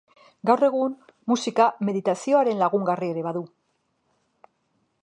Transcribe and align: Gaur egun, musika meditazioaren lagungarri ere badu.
Gaur 0.49 0.63
egun, 0.67 0.95
musika 1.33 1.67
meditazioaren 1.91 2.65
lagungarri 2.65 3.13
ere 3.17 3.27
badu. 3.31 3.45